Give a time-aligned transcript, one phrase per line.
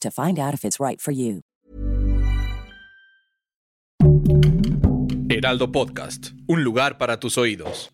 [0.00, 1.42] to find out if it's right for you.
[5.28, 7.90] Heraldo Podcast, un lugar para tus oídos.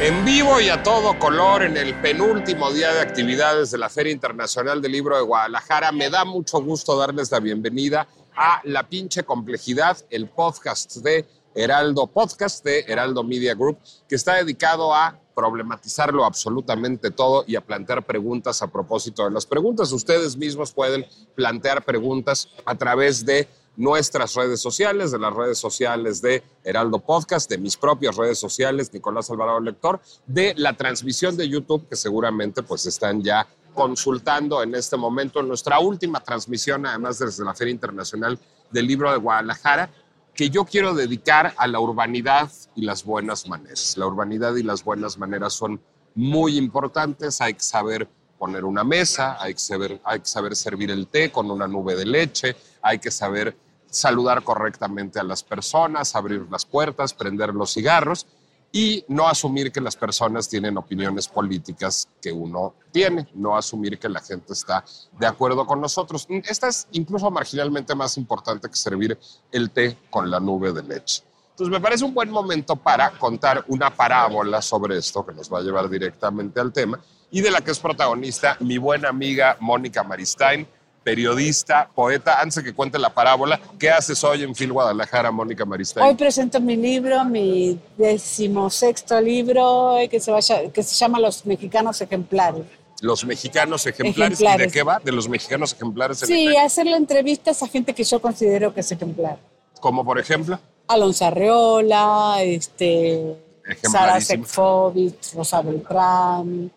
[0.00, 4.12] En vivo y a todo color en el penúltimo día de actividades de la Feria
[4.12, 8.06] Internacional del Libro de Guadalajara, me da mucho gusto darles la bienvenida
[8.36, 13.78] a La pinche complejidad, el podcast de Heraldo Podcast de Heraldo Media Group,
[14.08, 19.44] que está dedicado a problematizarlo absolutamente todo y a plantear preguntas a propósito de las
[19.44, 19.92] preguntas.
[19.92, 26.22] Ustedes mismos pueden plantear preguntas a través de nuestras redes sociales, de las redes sociales
[26.22, 31.46] de Heraldo Podcast, de mis propias redes sociales, Nicolás Alvarado Lector, de la transmisión de
[31.46, 37.44] YouTube, que seguramente pues están ya consultando en este momento nuestra última transmisión, además desde
[37.44, 38.38] la Feria Internacional
[38.70, 39.90] del Libro de Guadalajara,
[40.36, 43.96] que yo quiero dedicar a la urbanidad y las buenas maneras.
[43.96, 45.80] La urbanidad y las buenas maneras son
[46.14, 50.90] muy importantes, hay que saber poner una mesa, hay que saber, hay que saber servir
[50.90, 53.56] el té con una nube de leche, hay que saber
[53.88, 58.26] saludar correctamente a las personas, abrir las puertas, prender los cigarros
[58.76, 64.06] y no asumir que las personas tienen opiniones políticas que uno tiene, no asumir que
[64.06, 64.84] la gente está
[65.18, 66.26] de acuerdo con nosotros.
[66.28, 69.18] Esta es incluso marginalmente más importante que servir
[69.50, 71.22] el té con la nube de leche.
[71.52, 75.60] Entonces me parece un buen momento para contar una parábola sobre esto que nos va
[75.60, 77.00] a llevar directamente al tema
[77.30, 80.68] y de la que es protagonista mi buena amiga Mónica Maristain,
[81.06, 82.40] periodista, poeta.
[82.40, 86.04] Antes de que cuente la parábola, ¿qué haces hoy en Fil Guadalajara, Mónica Maristain?
[86.04, 91.46] Hoy presento mi libro, mi decimosexto libro, eh, que se, vaya, que se llama Los
[91.46, 92.64] Mexicanos Ejemplares.
[93.02, 94.40] Los mexicanos ejemplares.
[94.40, 94.98] ¿Y de qué va?
[94.98, 96.18] ¿De los mexicanos ejemplares?
[96.18, 99.38] Sí, hacerle entrevistas a gente que yo considero que es ejemplar.
[99.80, 100.58] ¿Como por ejemplo?
[100.88, 103.36] Alonso Arreola, este,
[103.82, 106.72] Sara Sekfovic, Rosa Beltrán,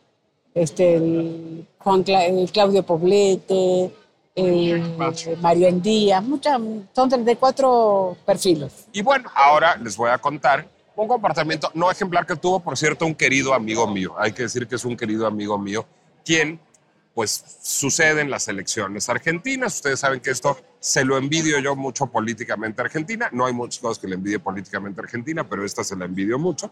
[0.54, 3.92] este, Juan Claudio Poblete,
[4.36, 6.60] eh, Mario Endía, muchas,
[6.94, 8.88] son 34 perfiles.
[8.92, 13.06] Y bueno, ahora les voy a contar un comportamiento no ejemplar que tuvo, por cierto,
[13.06, 14.16] un querido amigo mío.
[14.18, 15.86] Hay que decir que es un querido amigo mío,
[16.26, 16.60] quien,
[17.14, 19.76] pues, sucede en las elecciones argentinas.
[19.76, 23.30] Ustedes saben que esto se lo envidio yo mucho políticamente a Argentina.
[23.32, 26.38] No hay muchas cosas que le envidie políticamente a Argentina, pero esta se la envidio
[26.38, 26.72] mucho.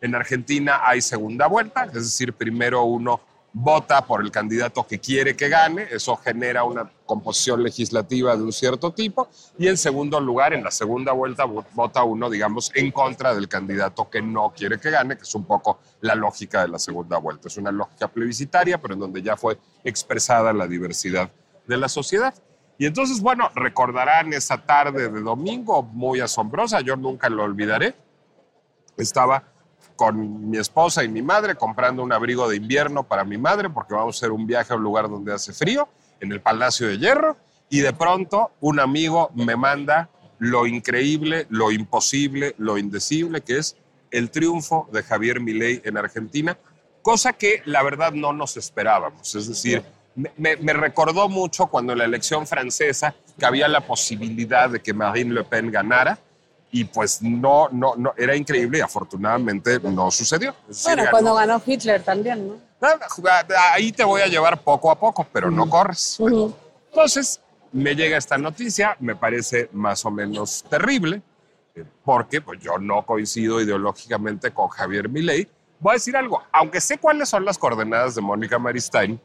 [0.00, 3.20] En Argentina hay segunda vuelta, es decir, primero uno
[3.52, 8.52] vota por el candidato que quiere que gane, eso genera una composición legislativa de un
[8.52, 9.28] cierto tipo,
[9.58, 14.08] y en segundo lugar, en la segunda vuelta vota uno, digamos, en contra del candidato
[14.10, 17.48] que no quiere que gane, que es un poco la lógica de la segunda vuelta.
[17.48, 21.30] Es una lógica plebiscitaria, pero en donde ya fue expresada la diversidad
[21.66, 22.34] de la sociedad.
[22.78, 27.96] Y entonces, bueno, recordarán esa tarde de domingo muy asombrosa, yo nunca lo olvidaré.
[28.96, 29.42] Estaba
[29.98, 33.94] con mi esposa y mi madre comprando un abrigo de invierno para mi madre porque
[33.94, 35.88] vamos a hacer un viaje a un lugar donde hace frío,
[36.20, 37.36] en el Palacio de Hierro,
[37.68, 40.08] y de pronto un amigo me manda
[40.38, 43.76] lo increíble, lo imposible, lo indecible, que es
[44.12, 46.56] el triunfo de Javier Milei en Argentina,
[47.02, 49.34] cosa que la verdad no nos esperábamos.
[49.34, 49.82] Es decir,
[50.14, 54.94] me, me, recordó mucho cuando en la elección francesa que había la posibilidad de que
[54.94, 56.20] Marine Le Pen ganara
[56.70, 60.54] y pues no, no, no, era increíble y afortunadamente no sucedió.
[60.84, 62.56] bueno, cuando ganó Hitler también, ¿no?
[63.72, 66.18] Ahí te voy a llevar poco a poco, pero no corres.
[66.90, 67.40] Entonces,
[67.72, 71.22] me llega esta noticia, me parece más o menos terrible,
[71.74, 75.48] eh, porque pues, yo no coincido ideológicamente con Javier Milei.
[75.80, 79.20] Voy a decir algo, aunque sé cuáles son las coordenadas de Mónica Maristain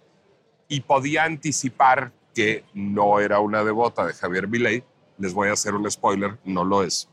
[0.68, 4.84] y podía anticipar que no era una devota de Javier Milei,
[5.18, 7.08] les voy a hacer un spoiler, no lo es.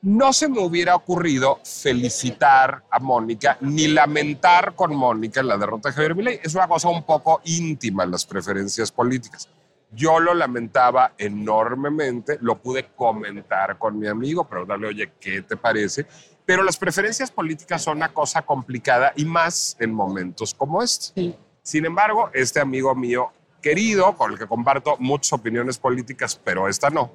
[0.00, 5.94] No se me hubiera ocurrido felicitar a Mónica ni lamentar con Mónica la derrota de
[5.94, 6.40] Javier Milei.
[6.42, 9.48] Es una cosa un poco íntima las preferencias políticas.
[9.90, 16.06] Yo lo lamentaba enormemente, lo pude comentar con mi amigo, preguntarle, oye, ¿qué te parece?
[16.44, 21.36] Pero las preferencias políticas son una cosa complicada y más en momentos como este.
[21.62, 26.90] Sin embargo, este amigo mío querido, con el que comparto muchas opiniones políticas, pero esta
[26.90, 27.10] no,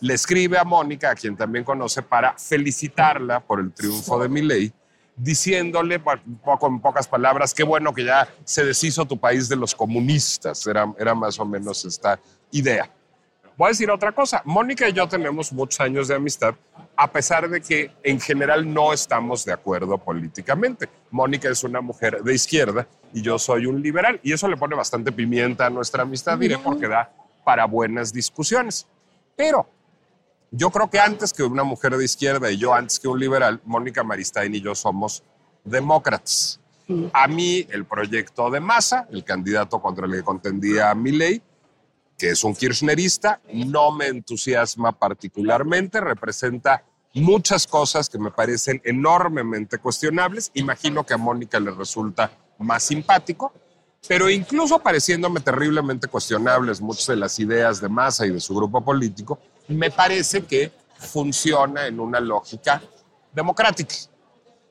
[0.00, 4.72] le escribe a Mónica, a quien también conoce, para felicitarla por el triunfo de Milei,
[5.16, 6.00] diciéndole,
[6.62, 10.66] en pocas palabras, qué bueno que ya se deshizo tu país de los comunistas.
[10.66, 12.20] Era, era más o menos esta
[12.52, 12.90] idea.
[13.56, 14.40] Voy a decir otra cosa.
[14.44, 16.54] Mónica y yo tenemos muchos años de amistad,
[16.96, 20.88] a pesar de que en general no estamos de acuerdo políticamente.
[21.10, 24.20] Mónica es una mujer de izquierda y yo soy un liberal.
[24.22, 27.10] Y eso le pone bastante pimienta a nuestra amistad, diré, porque da
[27.44, 28.86] para buenas discusiones.
[29.34, 29.68] Pero
[30.50, 33.60] yo creo que antes que una mujer de izquierda y yo antes que un liberal,
[33.64, 35.22] Mónica Maristain y yo somos
[35.64, 36.60] demócratas.
[37.12, 41.42] A mí el proyecto de Massa, el candidato contra el que contendía Milley,
[42.16, 46.82] que es un kirchnerista, no me entusiasma particularmente, representa
[47.14, 50.50] muchas cosas que me parecen enormemente cuestionables.
[50.54, 53.52] Imagino que a Mónica le resulta más simpático,
[54.08, 58.84] pero incluso pareciéndome terriblemente cuestionables muchas de las ideas de Massa y de su grupo
[58.84, 62.82] político, me parece que funciona en una lógica
[63.32, 63.94] democrática.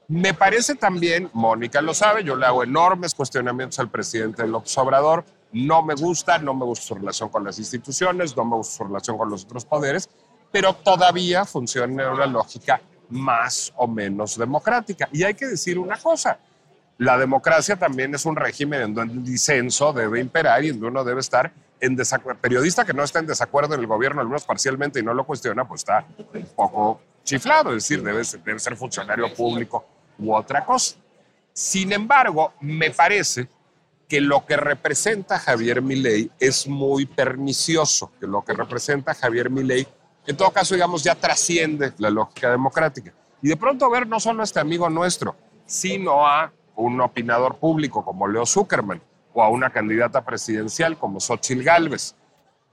[0.09, 5.25] Me parece también, Mónica lo sabe, yo le hago enormes cuestionamientos al presidente López Obrador.
[5.51, 8.83] No me gusta, no me gusta su relación con las instituciones, no me gusta su
[8.83, 10.09] relación con los otros poderes,
[10.51, 15.09] pero todavía funciona en una lógica más o menos democrática.
[15.11, 16.39] Y hay que decir una cosa,
[16.97, 20.88] la democracia también es un régimen en donde el disenso debe imperar y en donde
[20.88, 21.51] uno debe estar
[22.41, 25.25] Periodista que no está en desacuerdo en el gobierno, al menos parcialmente, y no lo
[25.25, 29.85] cuestiona, pues está un poco chiflado, es decir, debe, debe ser funcionario público
[30.18, 30.95] u otra cosa.
[31.53, 33.47] Sin embargo, me parece
[34.07, 39.88] que lo que representa Javier Milei es muy pernicioso, que lo que representa Javier Milei,
[40.25, 43.13] en todo caso, digamos, ya trasciende la lógica democrática.
[43.41, 45.35] Y de pronto ver no solo a este amigo nuestro,
[45.65, 49.01] sino a un opinador público como Leo Zuckerman
[49.37, 52.15] o a una candidata presidencial como Xochitl Gálvez,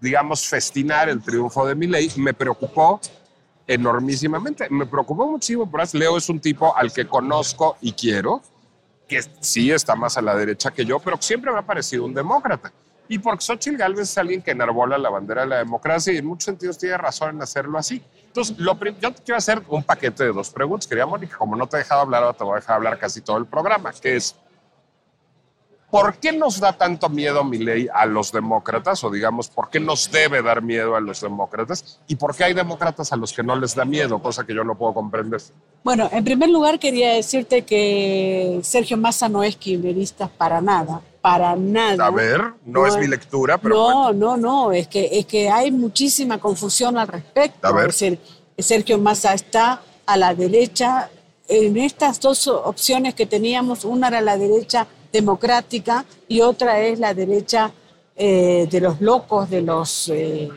[0.00, 3.00] digamos, festinar el triunfo de Milei, me preocupó
[3.66, 4.69] enormísimamente.
[4.70, 8.40] Me preocupó muchísimo, por Leo es un tipo al que conozco y quiero,
[9.06, 12.14] que sí está más a la derecha que yo, pero siempre me ha parecido un
[12.14, 12.72] demócrata.
[13.08, 16.25] Y porque Xochitl Gálvez es alguien que enarbola la bandera de la democracia y en
[16.25, 18.02] muchos sentidos tiene razón en hacerlo así.
[18.26, 20.87] Entonces, lo yo te quiero hacer un paquete de dos preguntas.
[20.87, 23.20] Quería, Mónica, como no te he dejado hablar, ahora te voy a dejar hablar casi
[23.20, 24.34] todo el programa, que es,
[25.94, 29.05] ¿por qué nos da tanto miedo mi ley a los demócratas?
[29.05, 32.00] O digamos, ¿por qué nos debe dar miedo a los demócratas?
[32.08, 34.20] ¿Y por qué hay demócratas a los que no les da miedo?
[34.20, 35.41] Cosa que yo no puedo comprender.
[35.85, 41.55] Bueno, en primer lugar quería decirte que Sergio Massa no es kirchnerista para nada, para
[41.55, 42.06] nada.
[42.06, 44.14] A ver, no, es mi lectura, pero No, bueno.
[44.14, 47.69] no, no, es que, es que hay muchísima confusión al respecto.
[47.69, 47.90] A ver.
[47.90, 48.19] Es decir,
[48.58, 51.08] Sergio Massa está a la derecha.
[51.47, 57.14] En estas dos opciones que teníamos, una era la derecha democrática y otra es la
[57.14, 57.70] derecha
[58.16, 60.49] eh, de los locos, de los, eh,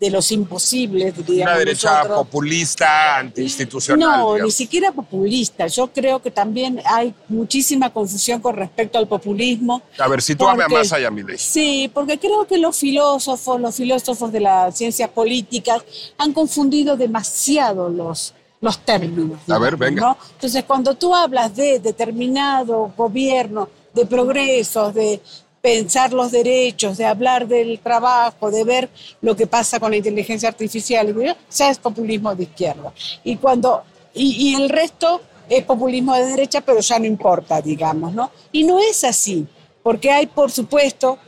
[0.00, 2.18] de los imposibles, diríamos Una derecha nosotros.
[2.18, 4.20] populista, antiinstitucional.
[4.20, 5.66] No, ni siquiera populista.
[5.66, 9.82] Yo creo que también hay muchísima confusión con respecto al populismo.
[9.98, 11.38] A ver, sitúame a porque- Massa y a Milei.
[11.38, 15.82] Sí, porque creo que los filósofos, los filósofos de las ciencias políticas
[16.18, 19.38] han confundido demasiado los, los términos.
[19.48, 20.00] A ver, venga.
[20.02, 20.18] ¿no?
[20.34, 25.20] Entonces, cuando tú hablas de determinado gobierno, de progresos, de
[25.62, 28.90] pensar los derechos, de hablar del trabajo, de ver
[29.22, 31.14] lo que pasa con la inteligencia artificial,
[31.50, 32.92] ya es populismo de izquierda.
[33.24, 33.82] Y cuando
[34.14, 38.30] y, el resto es populismo de derecha, pero ya no importa, digamos, ¿no?
[38.52, 39.46] Y no es así,
[39.82, 41.18] porque hay, por supuesto,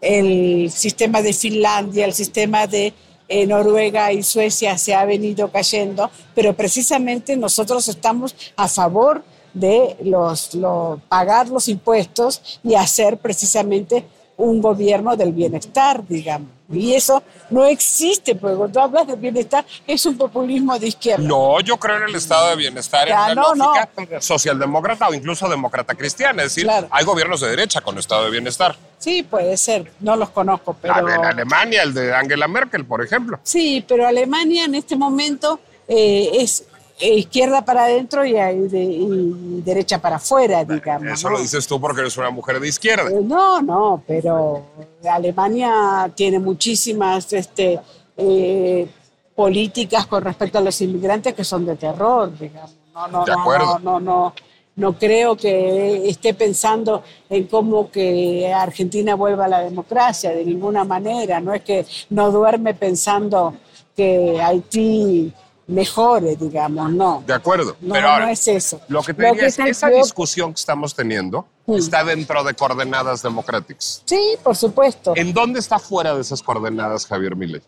[0.00, 2.92] el sistema de Finlandia, el sistema de
[3.28, 9.24] eh, Noruega y Suecia se ha venido cayendo, pero precisamente nosotros estamos a favor
[9.58, 14.04] de los, lo- pagar los impuestos y hacer precisamente
[14.36, 16.48] un gobierno del bienestar, digamos.
[16.70, 21.24] Y eso no existe, porque cuando hablas de bienestar es un populismo de izquierda.
[21.26, 24.20] No, yo creo en el estado de bienestar, Ya, en una no, no, lógica pero-
[24.20, 26.42] socialdemócrata o incluso demócrata cristiana.
[26.42, 26.88] Es decir, Claro.
[26.90, 28.76] hay gobiernos de derecha con estado de bienestar.
[28.98, 30.98] Sí, puede ser, no los conozco, pero...
[31.08, 33.38] En Alemania, el de Angela Merkel, por ejemplo.
[33.42, 36.64] Sí, pero Alemania en este momento eh, es
[36.98, 41.12] izquierda para adentro y, de- y derecha para afuera, digamos.
[41.12, 41.36] Eso ¿no?
[41.36, 43.10] lo dices tú porque eres una mujer de izquierda.
[43.10, 44.62] Eh, No, no, pero
[45.08, 47.78] Alemania tiene muchísimas este,
[48.16, 48.88] eh,
[49.34, 52.74] políticas con respecto a los inmigrantes que son de terror, digamos.
[52.94, 53.78] No, no, De no, acuerdo.
[53.80, 54.34] no, no, no,
[54.76, 60.84] no creo que esté pensando en cómo que Argentina vuelva a la democracia, de ninguna
[60.84, 61.40] manera.
[61.40, 63.54] No es que no duerme pensando
[63.94, 65.32] que Haití
[65.68, 67.22] mejore, digamos, no.
[67.26, 67.76] De acuerdo.
[67.80, 68.80] No, Pero ahora, no es eso.
[68.88, 72.44] lo que te Lo diría que es, está- esa discusión que estamos teniendo está dentro
[72.44, 74.02] de coordenadas democráticas.
[74.04, 75.12] Sí, por supuesto.
[75.16, 77.62] ¿En dónde está fuera de esas coordenadas Javier Milei?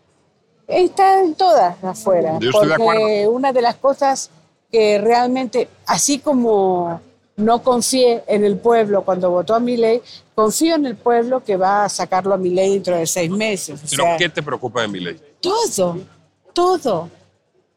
[0.67, 2.37] Está en todas afuera.
[2.39, 3.31] Yo estoy de porque acuerdo.
[3.31, 4.29] una de las cosas
[4.71, 7.01] que realmente, así como
[7.37, 10.01] no confié en el pueblo cuando votó a Milei,
[10.35, 13.79] confío en el pueblo que va a sacarlo a Milei dentro de seis meses.
[13.83, 15.19] O ¿Pero sea, qué te preocupa de Milei?
[15.41, 15.97] todo,
[16.53, 17.09] todo.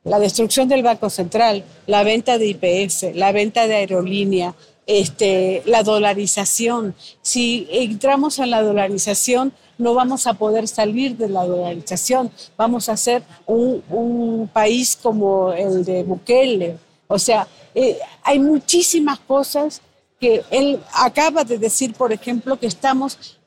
[0.05, 4.55] La destrucción del Banco Central, la venta de IPF, la venta de aerolínea,
[4.87, 6.95] este, la dolarización.
[7.23, 12.31] Si entramos en la dolarización, no vamos a poder salir de la dolarización.
[12.57, 16.79] Vamos a ser un, un país como el de Bukele.
[17.07, 19.81] O sea, eh, hay muchísimas cosas
[20.19, 23.39] que él acaba de decir, por ejemplo, que estamos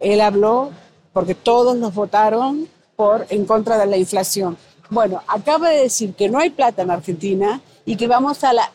[0.00, 0.70] él habló
[1.12, 4.56] porque todos nos votaron por en contra de la inflación.
[4.90, 8.70] Bueno, acaba de decir que no hay plata en Argentina y que vamos a la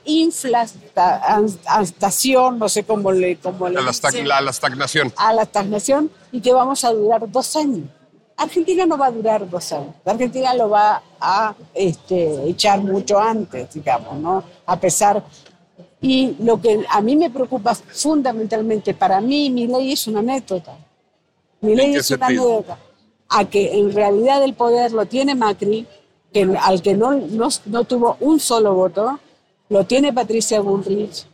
[1.79, 5.13] inflación, no sé cómo le, cómo le A la, dicen, la- la estagnación.
[5.17, 7.87] a la estagnación y que vamos a durar dos años.
[8.37, 9.95] Argentina no va a durar dos años.
[10.05, 14.43] Argentina lo va a este, echar mucho antes, digamos, ¿no?
[14.65, 15.23] A pesar.
[16.01, 20.77] Y lo que a mí me preocupa fundamentalmente, para mí, mi ley es una anécdota.
[21.61, 22.77] Mi ¿En ley es una anécdota.
[23.29, 25.87] A que en realidad el poder lo tiene Macri,
[26.35, 29.17] que, al que no, no, no tuvo un solo voto,
[29.69, 31.25] lo tiene Patricia Bullrich,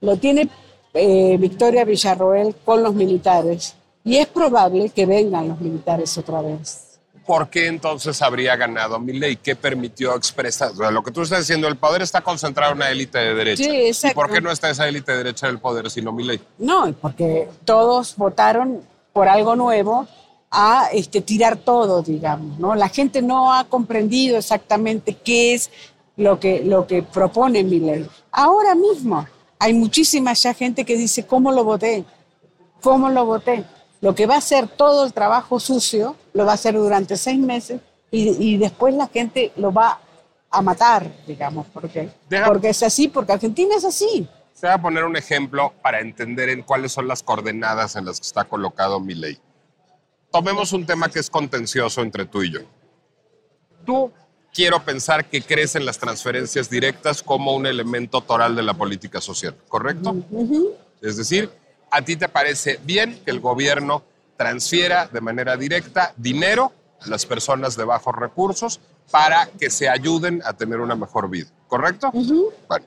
[0.00, 0.48] lo tiene
[0.92, 3.76] eh, Victoria Villarroel con los militares.
[4.02, 6.98] Y es probable que vengan los militares otra vez.
[7.24, 9.36] ¿Por qué entonces habría ganado Milei?
[9.36, 10.72] ¿Qué permitió expresar?
[10.72, 13.34] O sea, lo que tú estás diciendo, el poder está concentrado en una élite de
[13.34, 13.62] derecha.
[13.62, 14.16] Sí, ¿Y exacto.
[14.16, 16.40] por qué no está esa élite de derecha del poder sino Milei?
[16.58, 18.80] No, porque todos votaron
[19.12, 20.08] por algo nuevo
[20.50, 22.58] a este, tirar todo, digamos.
[22.58, 22.74] ¿no?
[22.74, 25.70] La gente no ha comprendido exactamente qué es
[26.16, 28.06] lo que, lo que propone mi ley.
[28.32, 29.26] Ahora mismo
[29.58, 32.04] hay muchísima ya gente que dice, ¿cómo lo voté?
[32.82, 33.64] ¿Cómo lo voté?
[34.00, 37.38] Lo que va a hacer todo el trabajo sucio, lo va a hacer durante seis
[37.38, 37.80] meses
[38.10, 40.00] y, y después la gente lo va
[40.50, 44.26] a matar, digamos, porque, Deja- porque es así, porque Argentina es así.
[44.58, 48.18] Te voy a poner un ejemplo para entender en cuáles son las coordenadas en las
[48.20, 49.38] que está colocado Milei.
[50.30, 52.60] Tomemos un tema que es contencioso entre tú y yo.
[53.84, 54.12] Tú
[54.52, 59.20] quiero pensar que crees en las transferencias directas como un elemento toral de la política
[59.20, 60.16] social, ¿correcto?
[61.00, 61.50] Es decir,
[61.90, 64.02] ¿a ti te parece bien que el gobierno
[64.36, 70.42] transfiera de manera directa dinero a las personas de bajos recursos para que se ayuden
[70.44, 72.10] a tener una mejor vida, ¿correcto?
[72.12, 72.86] Bueno,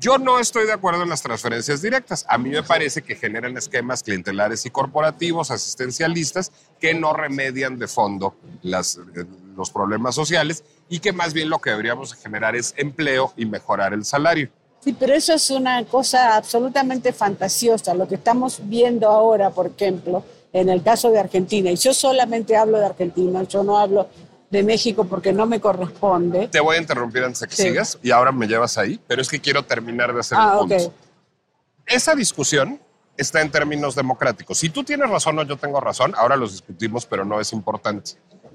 [0.00, 2.24] yo no estoy de acuerdo en las transferencias directas.
[2.26, 7.86] A mí me parece que generan esquemas clientelares y corporativos, asistencialistas, que no remedian de
[7.86, 12.72] fondo las, eh, los problemas sociales y que más bien lo que deberíamos generar es
[12.78, 14.48] empleo y mejorar el salario.
[14.82, 17.92] Sí, pero eso es una cosa absolutamente fantasiosa.
[17.92, 22.56] Lo que estamos viendo ahora, por ejemplo, en el caso de Argentina, y yo solamente
[22.56, 24.08] hablo de Argentina, yo no hablo
[24.50, 26.48] de México porque no me corresponde.
[26.48, 27.62] Te voy a interrumpir antes de que Sí.
[27.62, 30.58] sigas y ahora me llevas ahí, pero es que quiero terminar de hacer Ah, el
[30.68, 30.86] punto.
[30.88, 30.92] ok.
[31.86, 32.80] Esa discusión
[33.16, 34.58] está en términos democráticos.
[34.58, 38.12] Si tú tienes razón o yo tengo razón, ahora los discutimos, pero no es importante.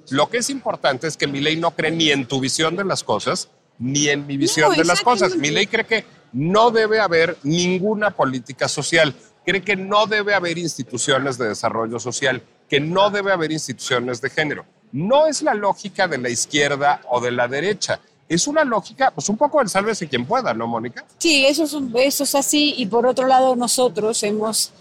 [0.09, 2.83] Lo que es importante es que mi ley no cree ni en tu visión de
[2.83, 3.49] las cosas,
[3.79, 5.35] ni en mi visión No, de las cosas.
[5.35, 10.57] Mi ley cree que no debe haber ninguna política social, cree que no debe haber
[10.57, 14.65] instituciones de desarrollo social, que no debe haber instituciones de género.
[14.95, 17.99] No es la lógica de la izquierda o de la derecha.
[18.29, 21.03] Es una lógica, pues un poco del sálvese quien pueda, ¿no, Mónica?
[21.17, 22.73] Sí, eso es, así.
[22.77, 24.71] Y por otro lado, nosotros hemos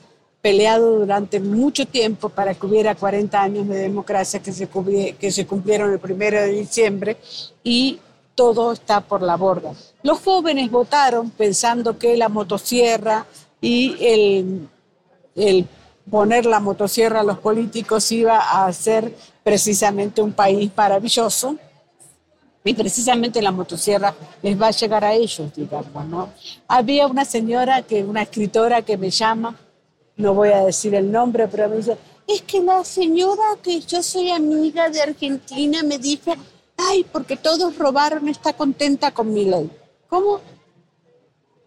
[0.41, 5.33] peleado durante mucho tiempo para que hubiera 40 años de democracia que se, cubri- que
[5.33, 7.17] se cumplieron el primero de diciembre
[7.65, 7.99] y
[8.37, 9.73] todo está por la borda.
[10.05, 13.27] Los jóvenes votaron pensando que la motosierra
[13.61, 14.69] y el,
[15.35, 15.67] el
[16.09, 19.13] poner la motosierra a los políticos iba a hacer
[19.45, 21.57] precisamente un país maravilloso
[22.65, 26.31] y precisamente la motosierra les va a llegar a ellos, digamos, ¿no?
[26.67, 29.55] Había una señora, que, una escritora que me llama,
[30.17, 34.03] no voy a decir el nombre, pero me dice, es que la señora que yo
[34.03, 36.33] soy amiga de Argentina me dijo,
[36.79, 39.71] ay, porque todos robaron, está contenta con mi ley.
[40.09, 40.41] ¿Cómo?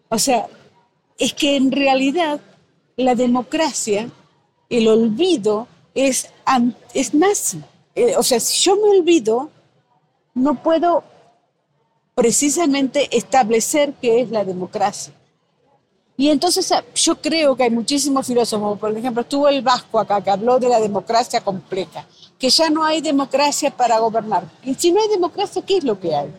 [0.08, 0.48] O sea,
[1.16, 2.40] es que en realidad
[2.96, 4.10] la democracia,
[4.68, 6.28] el olvido, es,
[6.94, 7.62] es nazi.
[7.98, 9.50] Eh, o sea, si yo me olvido,
[10.32, 11.02] no puedo
[12.14, 15.12] precisamente establecer qué es la democracia.
[16.16, 20.22] Y entonces ah, yo creo que hay muchísimos filósofos, por ejemplo, estuvo el Vasco acá
[20.22, 22.06] que habló de la democracia compleja,
[22.38, 24.44] que ya no hay democracia para gobernar.
[24.62, 26.32] Y si no hay democracia, ¿qué es lo que hay?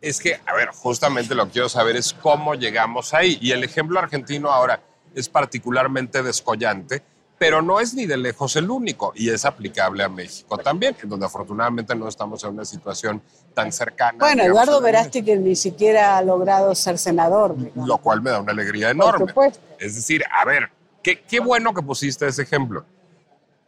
[0.00, 3.36] Es que, a ver, justamente lo que quiero saber es cómo llegamos ahí.
[3.40, 4.80] Y el ejemplo argentino ahora
[5.12, 7.02] es particularmente descollante,
[7.42, 11.08] pero no es ni de lejos el único y es aplicable a México también, en
[11.08, 13.20] donde afortunadamente no estamos en una situación
[13.52, 14.16] tan cercana.
[14.20, 17.56] Bueno, Eduardo Verástegui ni siquiera ha logrado ser senador.
[17.74, 19.34] Lo cual me da una alegría enorme.
[19.80, 20.70] Es decir, a ver,
[21.02, 22.84] qué, qué bueno que pusiste ese ejemplo.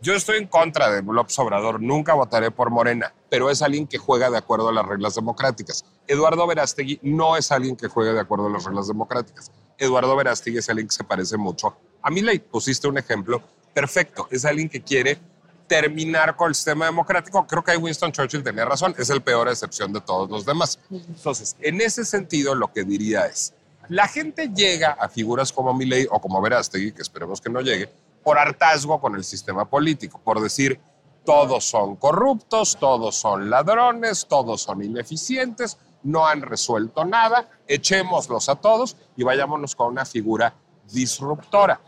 [0.01, 3.99] Yo estoy en contra de López Obrador, nunca votaré por Morena, pero es alguien que
[3.99, 5.85] juega de acuerdo a las reglas democráticas.
[6.07, 9.51] Eduardo Verástegui no es alguien que juegue de acuerdo a las reglas democráticas.
[9.79, 13.43] Eduardo Verástegui es alguien que se parece mucho a mí le pusiste un ejemplo
[13.75, 14.29] perfecto.
[14.31, 15.19] Es alguien que quiere
[15.67, 17.47] terminar con el sistema democrático.
[17.47, 20.79] Creo que ahí Winston Churchill tenía razón, es el peor excepción de todos los demás.
[20.91, 23.55] Entonces, en ese sentido, lo que diría es,
[23.89, 27.91] la gente llega a figuras como Milley o como Verástegui, que esperemos que no llegue,
[28.23, 30.81] por hartazgo con el sistema político, por decir,
[31.25, 38.57] todos son corruptos, todos son ladrones, todos son ineficientes, no han resuelto nada, echémoslos a
[38.57, 40.55] todos y vayámonos con una figura
[40.91, 41.81] disruptora.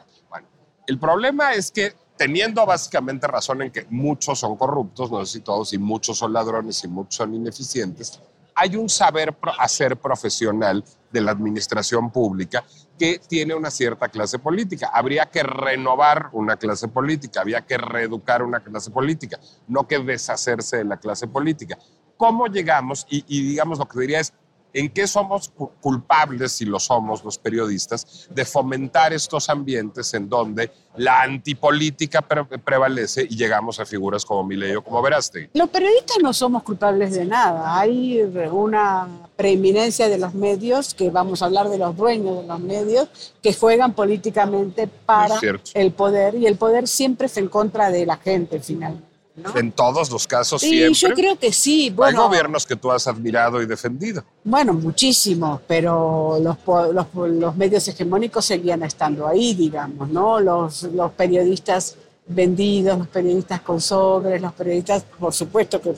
[0.86, 5.40] El problema es que teniendo básicamente razón en que muchos son corruptos, no sé si
[5.40, 8.20] todos, y muchos son ladrones y muchos son ineficientes,
[8.54, 12.64] hay un saber hacer profesional de la administración pública
[12.98, 14.90] que tiene una cierta clase política.
[14.94, 19.38] Habría que renovar una clase política, había que reeducar una clase política,
[19.68, 21.76] no que deshacerse de la clase política.
[22.16, 23.06] ¿Cómo llegamos?
[23.10, 24.32] Y digamos, lo que diría es,
[24.76, 30.70] ¿En qué somos culpables, si lo somos los periodistas, de fomentar estos ambientes en donde
[30.98, 35.48] la antipolítica prevalece y llegamos a figuras como Milei o como Verástegui?
[35.54, 37.78] Los periodistas no somos culpables de nada.
[37.80, 38.20] Hay
[38.52, 43.08] una preeminencia de los medios, que vamos a hablar de los dueños de los medios,
[43.42, 45.36] que juegan políticamente para
[45.72, 49.15] el poder y el poder siempre es en contra de la gente finalmente.
[49.54, 50.94] En todos los casos sí, siempre.
[50.94, 51.90] yo creo que sí.
[51.90, 54.24] Bueno, Hay gobiernos que tú has admirado y defendido.
[54.42, 56.56] Bueno, muchísimos, pero los,
[56.94, 60.40] los, los, medios hegemónicos seguían estando ahí, digamos, ¿no?
[60.40, 65.94] Los, los periodistas vendidos, los periodistas con sobres, los periodistas, por supuesto, que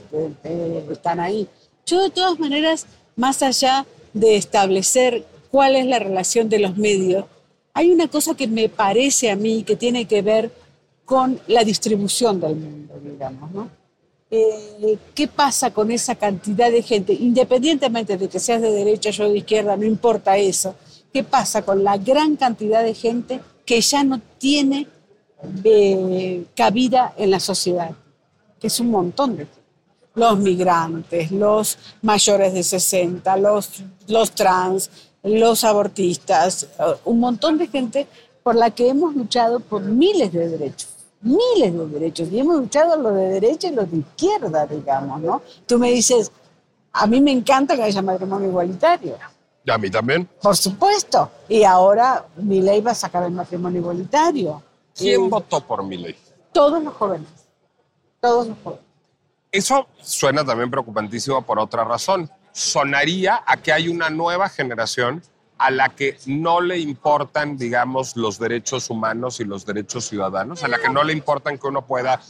[0.91, 1.49] están ahí.
[1.87, 2.87] Yo, de todas maneras,
[3.17, 7.25] más allá de establecer cuál es la relación de los medios,
[7.73, 10.51] hay una cosa que me parece a mí que tiene que ver
[11.09, 13.71] con la distribución del mundo, digamos, ¿no?
[14.31, 17.15] Eh, ¿Qué pasa con esa cantidad de gente?
[17.15, 20.75] Independientemente de que seas de derecha o de izquierda, no importa eso.
[21.11, 24.87] ¿Qué pasa con la gran cantidad de gente que ya no tiene
[25.65, 27.93] eh, cabida en la sociedad?
[28.61, 29.47] Que es un montón de.
[30.15, 34.91] Los migrantes, los mayores de 60, los, los trans,
[35.23, 36.67] los abortistas,
[37.05, 38.07] un montón de gente
[38.43, 42.97] por la que hemos luchado por miles de derechos miles de derechos y hemos luchado
[42.97, 45.43] los de derecha y los de izquierda, digamos, ¿no?
[45.67, 46.31] Tú me dices,
[46.93, 49.17] a mí me encanta que haya matrimonio igualitario.
[49.65, 50.29] ¿Y a mí también?
[50.41, 51.31] Por supuesto.
[51.49, 54.63] Y ahora mi ley va a sacar el matrimonio igualitario.
[54.95, 56.17] ¿Quién votó por mi ley?
[56.53, 57.29] Todos los jóvenes.
[58.21, 58.85] Todos los jóvenes.
[59.51, 62.31] Eso suena también preocupantísimo por otra razón.
[62.53, 65.23] Sonaría a que hay una nueva generación
[65.59, 70.69] a la que no le importan, digamos, los derechos humanos y los derechos ciudadanos, a
[70.69, 72.21] la que no le importan que uno pueda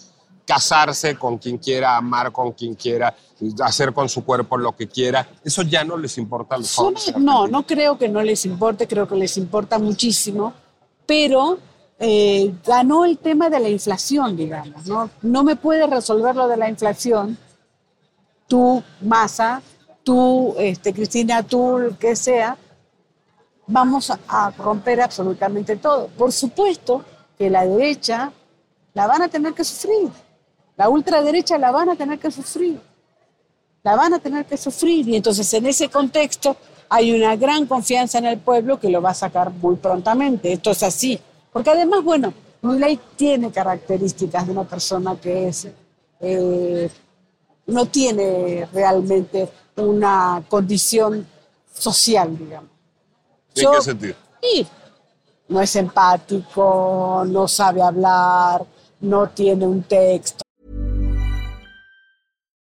[0.46, 3.14] casarse con quien quiera, amar con quien quiera,
[3.62, 5.28] hacer con su cuerpo lo que quiera.
[5.44, 7.14] Eso ya no les importa a los jóvenes.
[7.18, 10.54] No, no creo que no les importe, creo que les importa muchísimo,
[11.04, 11.58] pero
[11.98, 14.86] eh, ganó el tema de la inflación, digamos.
[14.86, 15.10] ¿no?
[15.20, 17.36] no me puede resolver lo de la inflación
[18.48, 19.62] tú, Massa,
[20.02, 22.56] tú, este, Cristina, tú, que sea,
[23.68, 26.09] vamos a romper absolutamente todo.
[26.09, 27.04] Por supuesto
[27.38, 28.33] que la derecha
[28.94, 30.11] la van a tener que sufrir,
[30.76, 32.81] la ultraderecha la van a tener que sufrir,
[33.85, 36.57] la van a tener que sufrir y entonces en ese contexto
[36.88, 40.52] hay una gran confianza en el pueblo que lo va a sacar muy prontamente.
[40.52, 41.20] Esto es así,
[41.52, 45.68] porque además, bueno, ley tiene características de una persona que es...
[46.20, 46.90] Eh,
[47.66, 51.26] no tiene realmente una condición
[51.72, 52.77] social, digamos.
[53.62, 54.14] ¿En qué sentido?
[55.48, 58.64] No es empático, no sabe hablar,
[59.00, 60.42] no tiene un texto.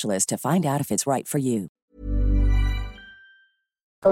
[0.00, 1.68] to find out if it's right for you.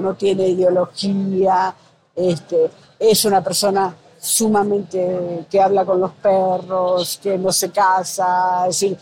[0.00, 1.74] no tiene ideología,
[2.14, 8.66] este, es una persona sumamente que habla con los perros, que no se casa.
[8.68, 8.98] Es decir,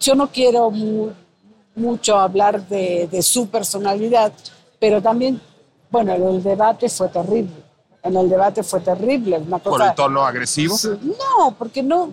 [0.00, 1.12] yo no quiero mu-
[1.76, 4.32] mucho hablar de, de su personalidad,
[4.80, 5.40] pero también,
[5.90, 7.62] bueno, en el debate fue terrible.
[8.02, 9.38] En el debate fue terrible.
[9.38, 10.74] Una Por cosa, el tono agresivo.
[11.02, 12.12] No, porque no,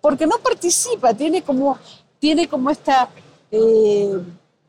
[0.00, 1.78] porque no participa, tiene como,
[2.20, 3.08] tiene como esta,
[3.50, 4.20] eh,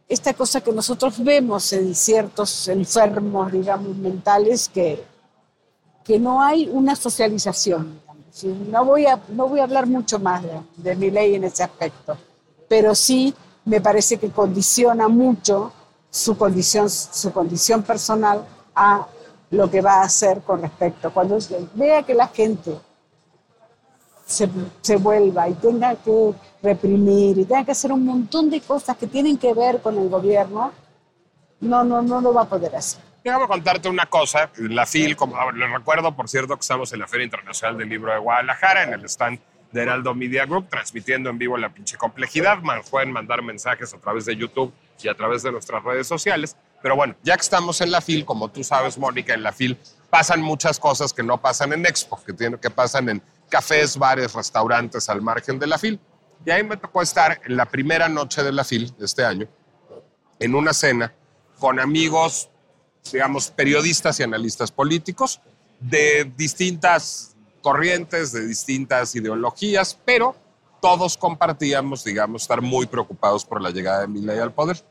[0.07, 5.03] esta cosa que nosotros vemos en ciertos enfermos, digamos, mentales, que,
[6.03, 7.99] que no hay una socialización.
[8.71, 11.63] No voy a, no voy a hablar mucho más de, de mi ley en ese
[11.63, 12.17] aspecto,
[12.69, 13.35] pero sí
[13.65, 15.73] me parece que condiciona mucho
[16.09, 19.05] su condición, su condición personal a
[19.49, 21.11] lo que va a hacer con respecto.
[21.13, 21.37] Cuando
[21.75, 22.79] vea que la gente
[24.31, 24.49] se,
[24.81, 29.07] se vuelva y tenga que reprimir y tenga que hacer un montón de cosas que
[29.07, 30.71] tienen que ver con el gobierno,
[31.59, 33.01] no, no, no lo va a poder hacer.
[33.23, 34.49] Déjame contarte una cosa.
[34.57, 38.11] La FIL, como les recuerdo, por cierto, que estamos en la Feria Internacional del Libro
[38.11, 39.39] de Guadalajara, en el stand
[39.71, 42.59] de Heraldo Media Group, transmitiendo en vivo la pinche complejidad.
[42.61, 46.57] Man, pueden mandar mensajes a través de YouTube y a través de nuestras redes sociales.
[46.81, 49.77] Pero bueno, ya que estamos en la FIL, como tú sabes, Mónica, en la FIL
[50.09, 54.33] pasan muchas cosas que no pasan en Expo, que, tienen, que pasan en cafés, bares,
[54.33, 55.99] restaurantes al margen de la FIL.
[56.43, 59.47] Y ahí me tocó estar en la primera noche de la FIL de este año,
[60.39, 61.13] en una cena
[61.59, 62.49] con amigos,
[63.11, 65.39] digamos, periodistas y analistas políticos
[65.79, 70.35] de distintas corrientes, de distintas ideologías, pero
[70.81, 74.83] todos compartíamos, digamos, estar muy preocupados por la llegada de Milei al poder.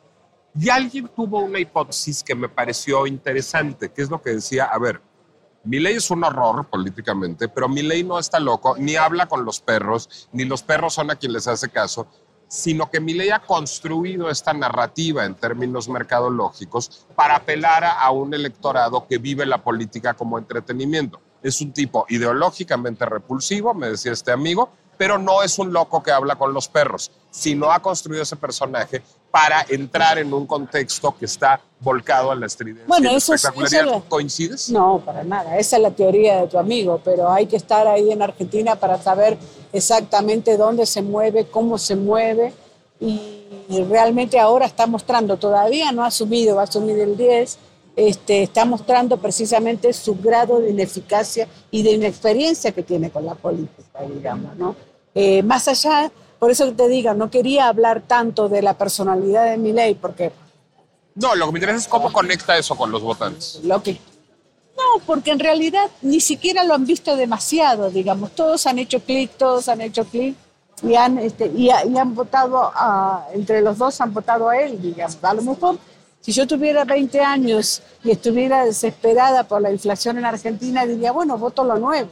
[0.54, 4.78] Y alguien tuvo una hipótesis que me pareció interesante, que es lo que decía, a
[4.78, 5.00] ver,
[5.64, 10.28] Milei es un horror políticamente, pero Milei no está loco, ni habla con los perros,
[10.32, 12.06] ni los perros son a quien les hace caso,
[12.48, 19.06] sino que Milei ha construido esta narrativa en términos mercadológicos para apelar a un electorado
[19.06, 21.20] que vive la política como entretenimiento.
[21.42, 26.10] Es un tipo ideológicamente repulsivo, me decía este amigo, pero no es un loco que
[26.10, 31.24] habla con los perros, sino ha construido ese personaje para entrar en un contexto que
[31.26, 33.42] está volcado a la estridencia Bueno, eso es-
[34.08, 34.70] ¿Coincides?
[34.70, 35.56] No, para nada.
[35.56, 39.00] Esa es la teoría de tu amigo, pero hay que estar ahí en Argentina para
[39.00, 39.38] saber
[39.72, 42.52] exactamente dónde se mueve, cómo se mueve.
[43.00, 47.56] Y, y realmente ahora está mostrando, todavía no ha subido, va a subir el 10,
[47.96, 53.34] este, está mostrando precisamente su grado de ineficacia y de inexperiencia que tiene con la
[53.34, 54.76] política, digamos, ¿no?
[55.14, 59.58] Eh, más allá, por eso te digo, no quería hablar tanto de la personalidad de
[59.58, 60.32] Milei, porque
[61.14, 63.60] No, lo que me interesa es cómo conecta eso con los votantes.
[63.62, 64.00] lo que
[64.76, 68.30] no, porque en realidad ni siquiera lo han visto demasiado, digamos.
[68.34, 70.34] Todos han hecho clic, todos han hecho clic
[70.82, 74.80] y han, este, y, y han votado, a, entre los dos han votado a él,
[74.80, 75.18] digamos.
[75.22, 75.76] A lo mejor,
[76.22, 81.36] si yo tuviera 20 años y estuviera desesperada por la inflación en Argentina, diría, bueno,
[81.36, 82.08] voto lo nuevo.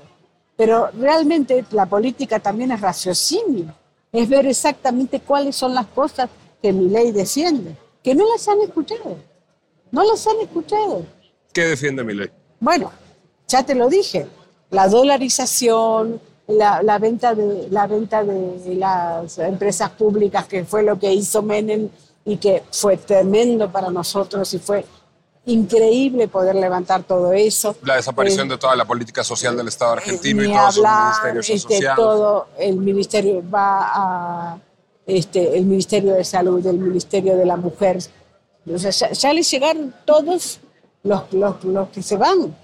[0.55, 3.73] Pero realmente la política también es raciocinio,
[4.13, 6.29] es ver exactamente cuáles son las cosas
[6.63, 9.17] que mi ley defiende, que no las han escuchado,
[9.91, 11.05] no las han escuchado.
[11.53, 12.31] ¿Qué defiende mi ley?
[12.61, 12.91] Bueno,
[13.47, 14.27] ya te lo dije,
[14.71, 20.99] la dolarización, la, la venta de, la venta de las empresas públicas, que fue lo
[20.99, 21.89] que hizo Menem
[22.25, 24.85] y que fue tremendo para nosotros y fue
[25.47, 27.75] increíble poder levantar todo eso.
[27.83, 30.85] La desaparición Eh, de toda la política social del Estado argentino y ni todos sus
[30.85, 31.97] hablar, ministerios este, asociados.
[31.97, 34.59] todo el ministerio va a
[35.07, 37.99] este, el Ministerio de Salud, el Ministerio de la Mujer.
[38.71, 40.61] O sea, ya, les llegaron todos
[41.03, 42.55] los, los, los que se van.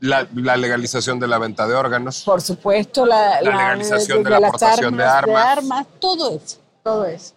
[0.00, 2.22] La, la legalización de la venta de órganos.
[2.24, 5.86] Por supuesto, la, La legalización de la las aportación de armas, armas.
[5.98, 7.32] todo eso, todo eso.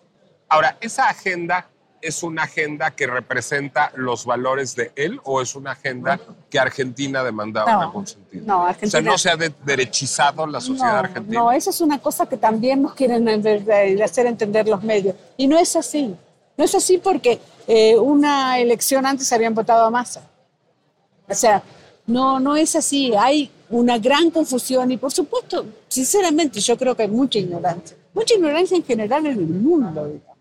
[0.49, 1.69] Ahora, esa agenda
[2.01, 7.23] es una agenda que representa los valores de él o es una agenda que Argentina
[7.23, 8.43] demandaba en No, algún sentido?
[8.45, 11.39] no, O sea, no se ha de- derechizado la sociedad no, argentina.
[11.39, 15.15] No, eso es una cosa que también nos quieren en hacer entender los medios.
[15.37, 16.15] Y no es así.
[16.57, 20.21] No es así porque eh, una elección antes habían votado a Massa.
[21.27, 21.61] O sea,
[22.05, 23.13] no, no es así.
[23.17, 27.97] Hay una gran confusión y por supuesto, sinceramente, yo creo que hay mucha ignorancia.
[28.13, 30.05] Mucha ignorancia en general en el mundo.
[30.07, 30.36] digamos.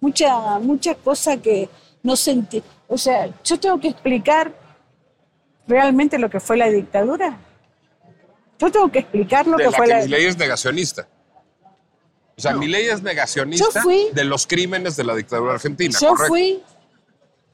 [0.00, 1.68] Mucha, mucha cosa que
[2.02, 4.52] no se enti- O sea, yo tengo que explicar
[5.66, 7.38] realmente lo que fue la dictadura.
[8.58, 11.06] Yo tengo que explicar lo de que la fue que la mi ley es negacionista.
[12.36, 15.98] O sea, mi ley es negacionista fui- de los crímenes de la dictadura argentina.
[16.00, 16.28] Yo correcto.
[16.28, 16.62] fui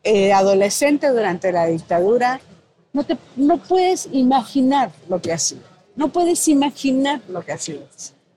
[0.03, 2.41] eh, adolescente durante la dictadura.
[2.93, 5.59] No, te, no puedes imaginar lo que hacía.
[5.97, 7.77] No puedes imaginar lo que hacía.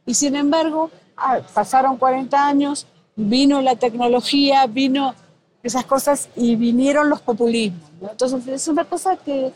[0.06, 2.88] Y sin embargo, ah, pasaron 40 años,
[3.18, 5.14] vino la tecnología, vino
[5.64, 7.90] esas cosas y vinieron los populismos.
[8.00, 9.52] Entonces es una cosa que,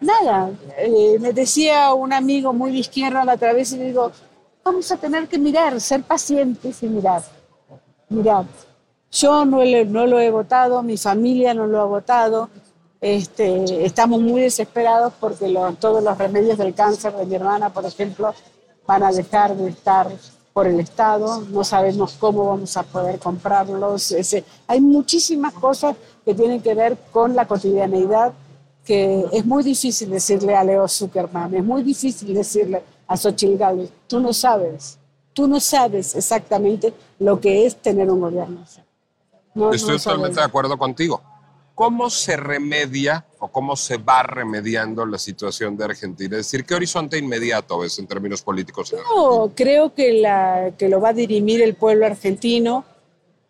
[0.00, 4.12] nada, eh, me decía un amigo muy de izquierda la otra vez y digo,
[4.64, 7.22] vamos a tener que mirar, ser pacientes y mirar.
[8.08, 8.46] Mirar.
[9.10, 12.48] Yo no, no lo he votado, mi familia no lo ha votado.
[13.00, 18.32] Este, estamos muy desesperados porque todos los remedios del cáncer de mi hermana, por ejemplo,
[18.86, 20.08] van a dejar de estar
[20.54, 21.42] por el Estado.
[21.50, 24.12] No sabemos cómo vamos a poder comprarlos.
[24.12, 28.32] Ese- hay muchísimas cosas que tienen que ver con la cotidianeidad
[28.86, 33.90] que es muy difícil decirle a Leo Zuckerman, es muy difícil decirle a Xochitl Gálvez,
[34.06, 34.98] tú no sabes,
[35.32, 38.60] tú no sabes exactamente lo que es tener un gobierno.
[39.54, 41.22] No- Estoy no totalmente de acuerdo contigo.
[41.74, 46.36] ¿Cómo se remedia o cómo se va remediando la situación de Argentina?
[46.36, 48.92] Es decir, ¿qué horizonte inmediato ves en términos políticos?
[48.92, 49.00] en?
[49.00, 52.84] No, creo que, la, que lo va a dirimir el pueblo argentino,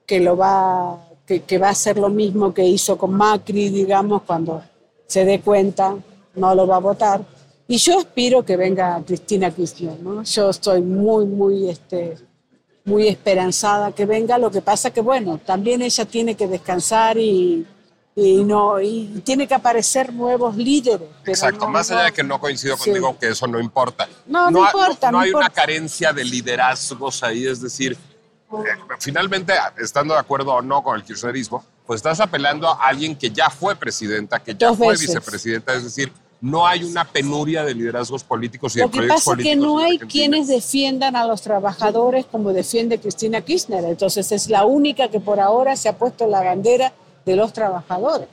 [0.06, 4.22] que, lo va, que, que va a hacer lo mismo que hizo con Macri, digamos,
[4.22, 4.62] cuando
[5.06, 5.94] se dé cuenta,
[6.34, 7.24] no lo va a votar.
[7.68, 10.22] Y yo aspiro que venga Cristina Kirchner, ¿no?
[10.22, 12.16] Yo estoy muy, muy, este,
[12.86, 14.38] muy esperanzada que venga.
[14.38, 17.66] Lo que pasa que, bueno, también ella tiene que descansar y,
[18.16, 21.08] y no, y tiene que aparecer nuevos líderes.
[21.26, 22.84] Exacto, no- más allá no- de que no coincido Sí.
[22.90, 24.08] contigo que eso no importa.
[24.26, 27.92] No, no ha- importa, No, no hay una carencia de liderazgos ahí, es decir,
[28.52, 28.56] eh,
[29.00, 33.30] finalmente, estando de acuerdo o no con el kirchnerismo, pues estás apelando a alguien que
[33.30, 35.08] ya fue presidenta, que ya Dos fue veces.
[35.08, 39.24] vicepresidenta, es decir, no hay una penuria de liderazgos políticos y de Lo que proyectos
[39.24, 43.82] pasa es que no hay quienes defiendan a los trabajadores como defiende Cristina Kirchner.
[43.84, 46.92] Entonces es la única que por ahora se ha puesto la bandera
[47.24, 48.28] de los trabajadores.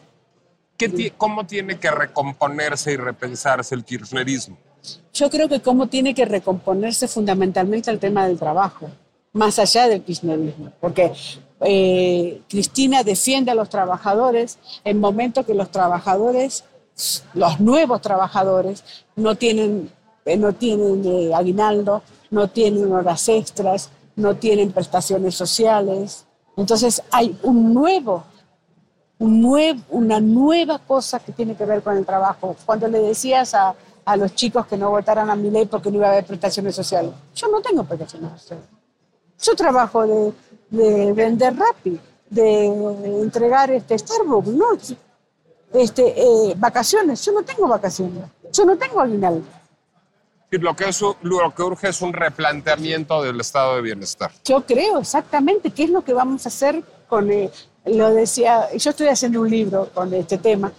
[0.78, 4.58] ¿Qué ¿Cómo tiene que recomponerse y repensarse el kirchnerismo?
[5.14, 8.90] Yo creo que cómo tiene que recomponerse fundamentalmente el tema del trabajo,
[9.34, 11.12] más allá del kirchnerismo, porque
[11.62, 16.64] eh, Cristina defiende a los trabajadores en momentos que los trabajadores,
[17.36, 18.84] los nuevos trabajadores,
[19.16, 19.92] no tienen,
[20.26, 22.02] eh, no tienen eh, aguinaldo,
[22.32, 26.26] no tienen horas extras, no tienen prestaciones sociales.
[26.58, 28.24] Entonces hay un nuevo
[29.22, 32.56] un nuev- una nueva cosa que tiene que ver con el trabajo.
[32.66, 35.98] Cuando le decías a, a los chicos que no votaran a mi ley porque no
[35.98, 38.66] iba a haber prestaciones sociales, yo no tengo prestaciones sociales.
[39.40, 40.34] Yo trabajo de,
[40.72, 42.66] de vender Rappi, de
[43.22, 44.66] entregar este Starbucks, no,
[45.74, 47.24] este, eh, vacaciones.
[47.24, 48.24] Yo no tengo vacaciones.
[48.52, 49.44] Yo no tengo aguinaldo.
[50.54, 54.32] Y Lo que, es, lo que urge es un replanteamiento del estado de bienestar.
[54.44, 57.50] Yo creo exactamente qué es lo que vamos a hacer con, eh,
[57.86, 60.72] lo decía, yo estoy haciendo un libro con este tema,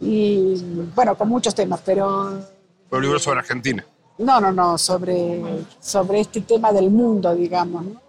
[0.00, 0.54] y
[0.94, 2.38] bueno, con muchos temas, pero
[2.90, 3.84] Un libro sobre Argentina.
[4.18, 5.42] no, no, no, sobre,
[5.80, 8.00] sobre este tema del mundo, digamos, ¿no?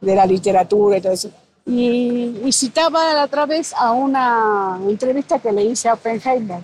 [0.00, 1.30] de la literatura y todo eso.
[1.66, 6.62] Y, y citaba la otra vez a una entrevista que le hice a Oppenheimer.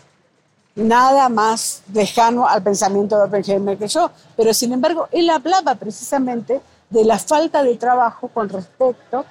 [0.76, 6.60] Nada más lejano al pensamiento de Oppenheimer que yo, pero sin embargo él hablaba precisamente
[6.90, 9.24] de la falta de trabajo con respecto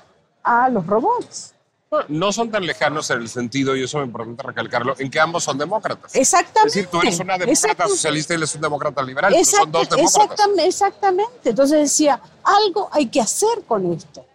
[0.44, 1.53] a los robots.
[1.93, 5.19] Bueno, no son tan lejanos en el sentido, y eso me importante recalcarlo, en que
[5.19, 6.15] ambos son demócratas.
[6.15, 6.69] Exactamente.
[6.69, 9.71] Es decir, tú eres una demócrata socialista y él es un demócrata liberal, pero son
[9.71, 10.23] dos demócratas.
[10.23, 11.49] exactamente, exactamente.
[11.51, 14.25] Entonces decía, algo hay que hacer con esto.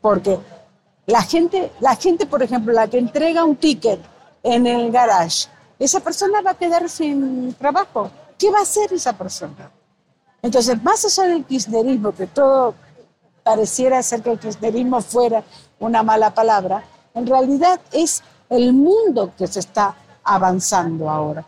[0.00, 0.38] Porque
[1.06, 3.98] la gente, la gente, por ejemplo, la que entrega un ticket
[4.44, 5.48] en el garage,
[5.80, 8.12] esa persona va a quedar sin trabajo.
[8.38, 9.72] ¿Qué va a hacer esa persona?
[10.40, 12.76] Entonces, más allá del kirchnerismo, que todo
[13.42, 15.42] pareciera ser que el kirchnerismo fuera
[15.80, 16.84] una mala palabra,
[17.14, 19.94] en realidad es el mundo que se está
[20.24, 21.44] avanzando ahora.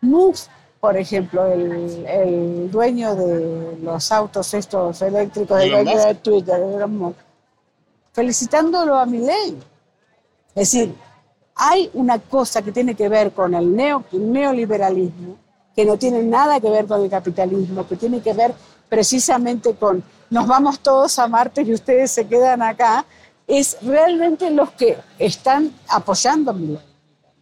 [0.00, 0.48] Musk,
[0.80, 7.14] por ejemplo, el, el dueño de los autos estos eléctricos, el dueño de Twitter, Elon
[8.12, 9.56] felicitándolo a Milei,
[10.54, 10.94] Es decir,
[11.56, 15.36] hay una cosa que tiene que ver con el neo- neoliberalismo,
[15.74, 18.54] que no tiene nada que ver con el capitalismo, que tiene que ver
[18.88, 23.04] precisamente con nos vamos todos a Marte y ustedes se quedan acá,
[23.46, 26.82] es realmente los que están apoyando a Milei.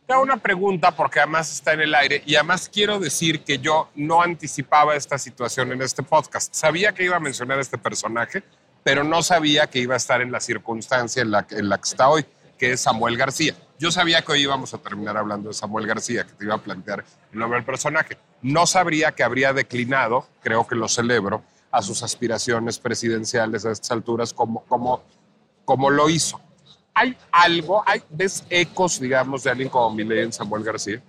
[0.07, 3.59] Te hago una pregunta porque además está en el aire y además quiero decir que
[3.59, 6.53] yo no anticipaba esta situación en este podcast.
[6.53, 8.43] Sabía que iba a mencionar a este personaje,
[8.83, 11.89] pero no sabía que iba a estar en la circunstancia en la, en la que
[11.89, 12.27] está hoy,
[12.59, 13.55] que es Samuel García.
[13.79, 16.59] Yo sabía que hoy íbamos a terminar hablando de Samuel García, que te iba a
[16.59, 18.19] plantear el nombre del personaje.
[18.43, 23.91] No sabría que habría declinado, creo que lo celebro, a sus aspiraciones presidenciales a estas
[23.91, 25.03] alturas como, como,
[25.73, 26.39] como lo hizo.
[26.93, 31.01] ¿Hay algo, hay, ves ecos, digamos, de alguien como Milei en Samuel García?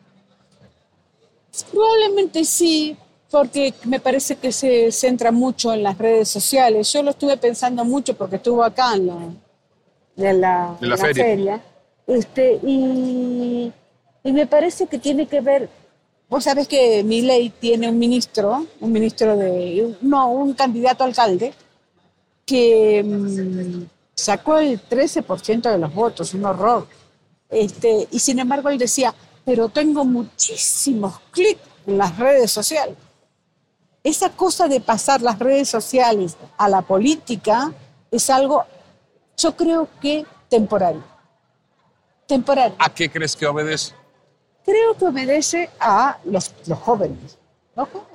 [1.69, 2.95] Probablemente sí,
[3.29, 6.93] porque me parece que se centra mucho en las redes sociales.
[6.93, 9.15] Yo lo estuve pensando mucho porque estuvo acá en la,
[10.29, 11.61] en la, En la en feria.
[12.07, 13.69] Este, y,
[14.23, 15.69] y me parece que tiene que ver.
[16.29, 19.97] Vos sabés que mi ley tiene un ministro, un ministro de.
[19.99, 21.53] No, un candidato a alcalde,
[22.45, 26.87] que mm, sacó el 13% de los votos, un horror.
[27.49, 29.13] Este, y sin embargo él decía,
[29.45, 32.95] pero tengo muchísimos clics en las redes sociales.
[34.03, 37.73] Esa cosa de pasar las redes sociales a la política
[38.11, 38.65] es algo,
[39.37, 41.03] yo creo que temporario.
[42.27, 42.75] Temporario.
[42.79, 43.93] ¿A qué crees que obedece?
[44.65, 47.37] Creo que obedece a los, los jóvenes.
[47.75, 48.09] Los jóvenes.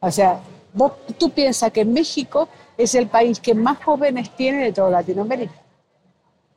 [0.00, 0.40] O sea,
[0.72, 5.54] vos, tú piensas que México es el país que más jóvenes tiene de toda Latinoamérica.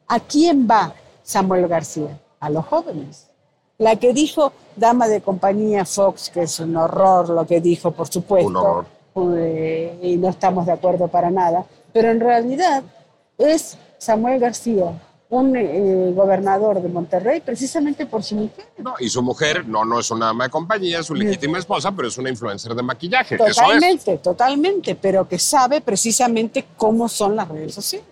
[0.08, 2.18] ¿A quién va Samuel García?
[2.40, 3.30] A los jóvenes.
[3.78, 8.08] La que dijo dama de compañía Fox, que es un horror lo que dijo, por
[8.08, 8.86] supuesto, Un horror.
[9.38, 12.84] eh, y no estamos de acuerdo para nada, pero en realidad
[13.38, 18.66] es Samuel García, un eh, gobernador de Monterrey, precisamente por su mujer.
[18.78, 21.92] No, y su mujer no, no es una dama de compañía, es su legítima esposa,
[21.92, 23.36] pero es una influencer de maquillaje.
[23.36, 23.56] Eso es.
[23.56, 28.08] Totalmente, totalmente, pero que sabe precisamente cómo son las redes sociales.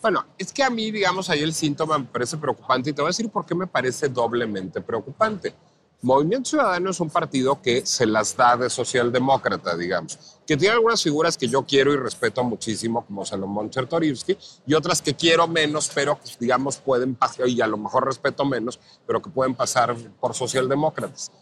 [0.00, 3.06] Bueno, es que a mí, digamos, ahí el síntoma me parece preocupante y te voy
[3.06, 5.54] a decir por qué me parece doblemente preocupante.
[6.00, 11.02] Movimiento Ciudadano es un partido que se las da de socialdemócrata, digamos, que tiene algunas
[11.02, 14.36] figuras que yo quiero y respeto muchísimo, como Salomón Chertorivsky,
[14.66, 18.44] y otras que quiero menos, pero que, digamos, pueden pasar, y a lo mejor respeto
[18.44, 21.32] menos, pero que pueden pasar por socialdemócratas.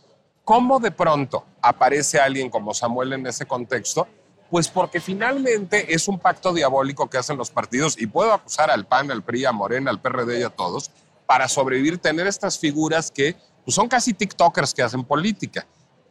[0.44, 4.07] ¿Cómo de pronto aparece alguien como Samuel en ese contexto?
[4.49, 8.87] Pues porque finalmente es un pacto diabólico que hacen los partidos, y puedo acusar al
[8.87, 10.92] PAN, al PRI, a Morena, al PRD y a todos,
[11.27, 15.66] para sobrevivir, tener estas figuras que pues, son casi TikTokers que hacen política.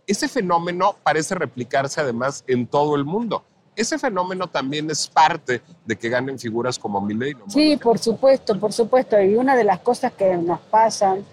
[0.10, 3.43] Ese fenómeno parece replicarse además en todo el mundo.
[3.76, 7.36] Ese fenómeno también es parte de que ganen figuras como Milei.
[7.36, 9.22] ¿no, Sí, por supuesto, por supuesto.
[9.22, 11.24] Y una de las cosas que nos pasan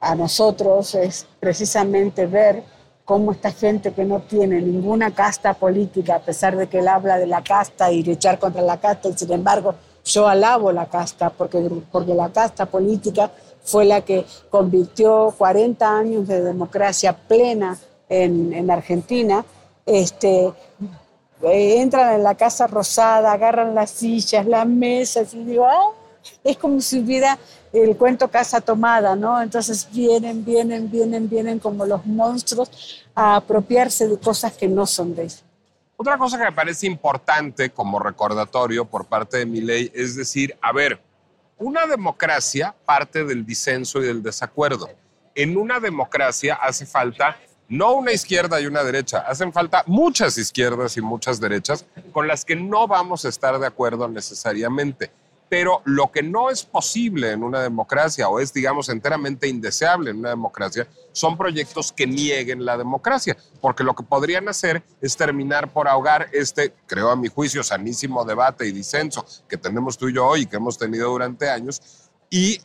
[0.00, 2.64] a nosotros es precisamente ver
[3.04, 7.18] cómo esta gente que no tiene ninguna casta política, a pesar de que él habla
[7.18, 11.30] de la casta y luchar contra la casta, y sin embargo yo alabo la casta
[11.30, 13.30] porque, porque la casta política
[13.62, 19.44] fue la que convirtió 40 años de democracia plena en, en Argentina.
[19.84, 20.52] Este,
[21.42, 25.90] eh, entran en la Casa Rosada, agarran las sillas, las mesas y digo, "Ah",
[26.42, 27.38] es como si hubiera
[27.72, 29.40] el cuento Casa Tomada, ¿no?
[29.42, 35.14] Entonces vienen, vienen, vienen, vienen como los monstruos a apropiarse de cosas que no son
[35.14, 35.44] de ellos.
[35.98, 40.56] Otra cosa que me parece importante como recordatorio por parte de mi ley es decir,
[40.60, 41.00] a ver,
[41.58, 44.88] una democracia parte del disenso y del desacuerdo.
[45.34, 47.36] En una democracia hace falta
[47.68, 52.44] no una izquierda y una derecha, hacen falta muchas izquierdas y muchas derechas con las
[52.44, 55.10] que no vamos a estar de acuerdo necesariamente.
[55.48, 60.18] Pero lo que no es posible en una democracia o es, digamos, enteramente indeseable en
[60.18, 65.72] una democracia son proyectos que nieguen la democracia, porque lo que podrían hacer es terminar
[65.72, 70.14] por ahogar este, creo a mi juicio, sanísimo debate y disenso que tenemos tú y
[70.14, 71.80] yo hoy y que hemos tenido durante años
[72.28, 72.60] y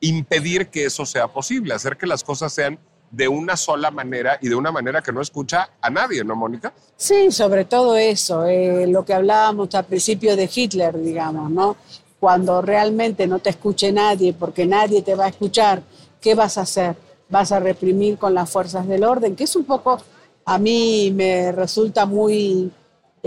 [0.00, 2.78] impedir que eso sea posible, hacer que las cosas sean
[3.16, 6.72] de una sola manera y de una manera que no escucha a nadie, ¿no, Mónica?
[6.96, 11.76] Sí, sobre todo eso, eh, lo que hablábamos al principio de Hitler, digamos, ¿no?
[12.20, 15.82] Cuando realmente no te escuche nadie, porque nadie te va a escuchar,
[16.20, 16.94] ¿qué vas a hacer?
[17.30, 19.98] Vas a reprimir con las fuerzas del orden, que es un poco,
[20.44, 22.70] a mí me resulta muy,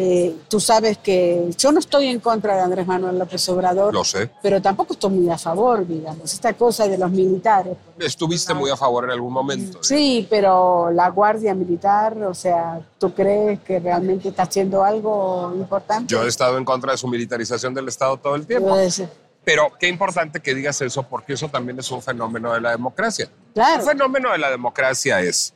[0.01, 4.05] eh, tú sabes que yo no estoy en contra de Andrés Manuel López Obrador, Lo
[4.05, 4.29] sé.
[4.41, 7.75] pero tampoco estoy muy a favor, digamos, esta cosa de los militares.
[7.99, 9.83] Estuviste muy a favor en algún momento.
[9.83, 16.05] Sí, pero la Guardia Militar, o sea, ¿tú crees que realmente está haciendo algo importante?
[16.07, 18.69] Yo he estado en contra de su militarización del Estado todo el tiempo.
[18.69, 19.03] Pues,
[19.43, 23.29] Pero qué importante que digas eso, porque eso también es un fenómeno de la democracia.
[23.53, 23.81] Claro.
[23.83, 25.53] Un fenómeno de la democracia es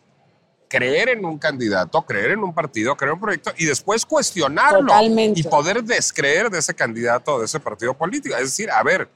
[0.74, 4.80] creer en un candidato, creer en un partido, creer en un proyecto y después cuestionarlo
[4.80, 5.40] Totalmente.
[5.40, 8.36] y poder descreer de ese candidato o de ese partido político.
[8.36, 9.08] Es decir, a ver,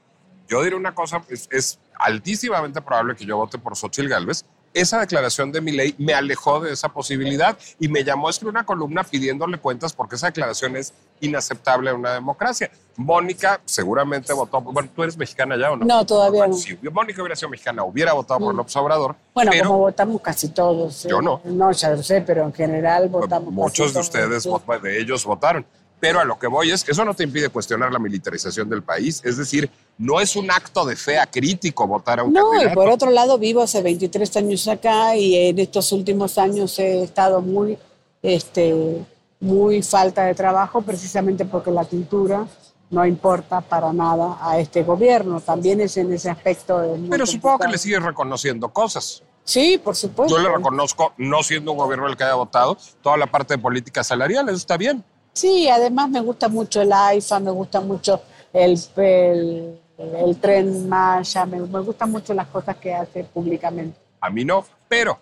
[0.46, 4.44] yo diré una cosa, es, es altísimamente probable que yo vote por Xochitl Gálvez.
[4.74, 8.50] Esa declaración de mi ley me alejó de esa posibilidad y me llamó a escribir
[8.50, 12.70] una columna pidiéndole cuentas porque esa declaración es inaceptable en una democracia.
[12.96, 15.86] Mónica seguramente votó, bueno, ¿tú eres mexicana ya o no?
[15.86, 16.54] No, todavía no.
[16.54, 19.16] Si Mónica hubiera sido mexicana, hubiera votado por López Obrador.
[19.34, 21.04] Bueno, pero como votamos casi todos.
[21.04, 21.08] ¿eh?
[21.08, 21.40] Yo no.
[21.44, 24.82] No, ya lo sé, pero en general votamos muchos casi de ustedes, todos, sí.
[24.82, 25.64] de ellos votaron.
[26.00, 29.20] Pero a lo que voy es, eso no te impide cuestionar la militarización del país.
[29.24, 32.74] Es decir, no es un acto de fe acrítico votar a un No, y candidato.
[32.80, 37.40] por otro lado vivo hace 23 años acá y en estos últimos años he estado
[37.42, 37.76] muy,
[38.22, 39.04] este,
[39.40, 42.46] muy falta de trabajo precisamente porque la cultura
[42.90, 45.40] no importa para nada a este gobierno.
[45.40, 46.96] También es en ese aspecto.
[47.10, 49.22] Pero supongo que le sigues reconociendo cosas.
[49.44, 50.36] Sí, por supuesto.
[50.36, 53.58] Yo le reconozco, no siendo un gobierno el que haya votado, toda la parte de
[53.58, 55.02] política salarial, eso está bien.
[55.32, 58.22] Sí, además me gusta mucho el AIFA, me gusta mucho
[58.52, 63.98] el, el, el tren Maya, me, me gustan mucho las cosas que hace públicamente.
[64.20, 65.20] A mí no, pero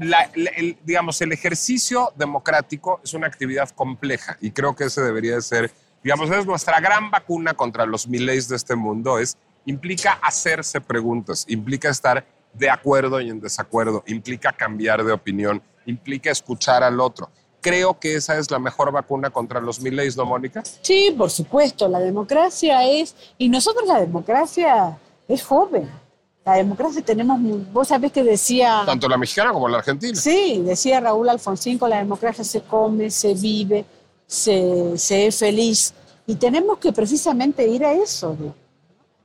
[0.00, 5.42] el, digamos, el ejercicio democrático es una actividad compleja y creo que ese debería de
[5.42, 5.70] ser,
[6.02, 9.36] digamos, es nuestra gran vacuna contra los miles de este mundo, es,
[9.66, 12.24] implica hacerse preguntas, implica estar
[12.54, 17.30] de acuerdo y en desacuerdo, implica cambiar de opinión, implica escuchar al otro.
[17.60, 20.62] Creo que esa es la mejor vacuna contra los miles, ¿no, Mónica?
[20.80, 24.98] Sí, por supuesto, la democracia es, y nosotros la democracia
[25.28, 25.90] es joven.
[26.44, 27.38] La democracia tenemos,
[27.70, 30.18] vos sabés que decía, Tanto la mexicana como la argentina.
[30.18, 33.84] sí, decía Raúl Alfonsín, con la democracia se come, se vive,
[34.26, 35.92] se, se es feliz.
[36.26, 38.36] Y tenemos que precisamente ir a eso.
[38.38, 38.54] ¿no?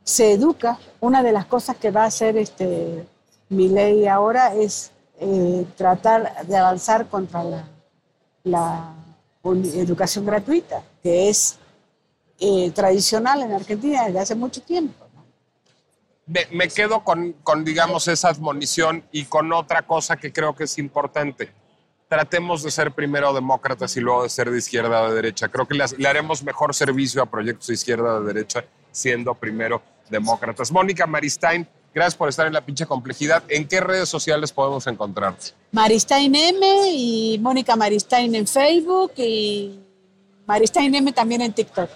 [0.03, 0.77] Se educa.
[0.99, 3.05] Una de las cosas que va a hacer este,
[3.49, 7.67] mi ley ahora es eh, tratar de avanzar contra la,
[8.45, 8.93] la
[9.43, 11.57] educación gratuita, que es
[12.39, 15.05] eh, tradicional en Argentina desde hace mucho tiempo.
[16.27, 20.63] me, me quedo con, con, digamos, esa admonición y con otra cosa que creo que
[20.63, 21.51] es importante.
[22.07, 25.49] Tratemos de ser primero demócratas y luego de ser de izquierda o de derecha.
[25.49, 29.81] Creo que le haremos mejor servicio a proyectos de izquierda o de derecha siendo primero
[30.09, 30.71] demócratas.
[30.71, 33.41] Mónica Maristain, gracias por estar en la pinche complejidad.
[33.47, 35.53] ¿En qué redes sociales podemos encontrarte?
[35.71, 39.79] Maristain M y Mónica Maristain en Facebook y
[40.45, 41.89] Maristain M también en TikTok.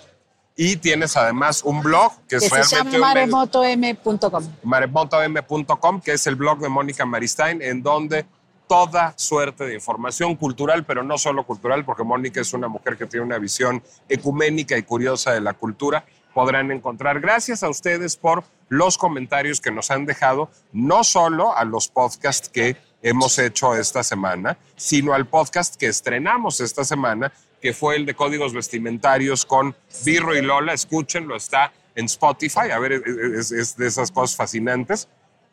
[0.56, 4.44] Y tienes además un blog que es que se realmente llama maremotom.com.
[4.64, 8.26] maremontom.com, que es el blog de Mónica Maristain, en donde
[8.68, 13.06] toda suerte de información cultural, pero no solo cultural, porque Mónica es una mujer que
[13.06, 16.06] tiene una visión ecuménica y curiosa de la cultura,
[16.40, 17.20] podrán encontrar.
[17.20, 22.48] Gracias a ustedes por los comentarios que nos han dejado, no solo a los podcasts
[22.48, 28.06] que hemos hecho esta semana, sino al podcast que estrenamos esta semana, que fue el
[28.06, 29.76] de códigos vestimentarios con
[30.06, 30.72] Birro y Lola.
[30.72, 32.72] Escúchenlo, está en Spotify.
[32.72, 35.10] A ver, es, es de esas cosas fascinantes.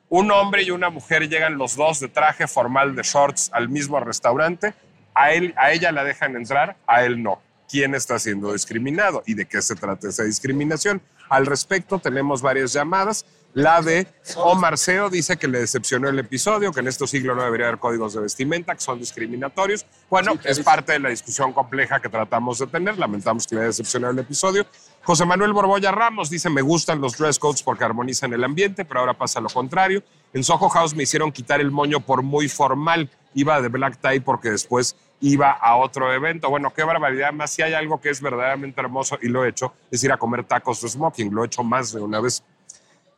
[0.09, 3.99] Un hombre y una mujer llegan los dos de traje formal de shorts al mismo
[3.99, 4.73] restaurante.
[5.15, 7.41] A, él, a ella la dejan entrar, a él no.
[7.69, 11.03] ¿Quién está siendo discriminado y de qué se trata esa discriminación?
[11.29, 13.27] Al respecto tenemos varias llamadas.
[13.55, 14.07] La de
[14.37, 17.81] Omar Seo dice que le decepcionó el episodio, que en este siglo no debería haber
[17.81, 19.87] códigos de vestimenta, que son discriminatorios.
[20.11, 22.99] Bueno, es parte de la discusión compleja que tratamos de tener.
[22.99, 24.67] Lamentamos que le haya decepcionado el episodio.
[25.03, 29.01] José Manuel Borbolla Ramos dice, me gustan los dress codes porque armonizan el ambiente, pero
[29.01, 30.03] ahora pasa lo contrario.
[30.35, 33.09] En Soho House me hicieron quitar el moño por muy formal.
[33.33, 36.51] Iba de black tie porque después iba a otro evento.
[36.51, 37.33] Bueno, qué barbaridad.
[37.33, 40.17] Más si hay algo que es verdaderamente hermoso y lo he hecho, es ir a
[40.17, 41.35] comer tacos de smoking.
[41.35, 42.43] Lo he hecho más de una vez.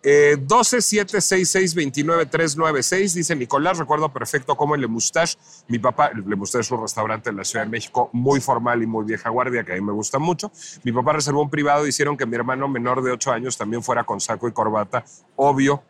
[0.01, 5.37] Eh, 12 7 6 6 29 396 dice Nicolás, recuerdo perfecto cómo el Le Moustache,
[5.67, 8.87] mi papá, Le Moustache es un restaurante en la Ciudad de México muy formal y
[8.87, 10.53] muy vieja guardia, que a mí me gusta mucho.
[10.85, 13.83] Mi papá reservó un privado y hicieron que mi hermano menor de 8 años también
[13.83, 15.83] fuera con saco y corbata, obvio,